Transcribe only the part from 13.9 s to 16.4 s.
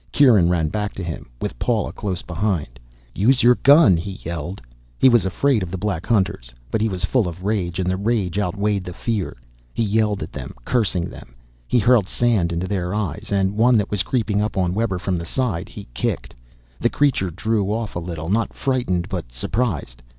was creeping up on Webber from the side he kicked.